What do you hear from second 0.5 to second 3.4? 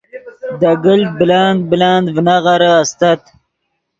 دے گلت بلند بلند ڤینغیرے استت